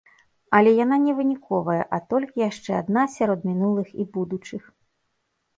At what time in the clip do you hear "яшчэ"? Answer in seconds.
2.49-2.71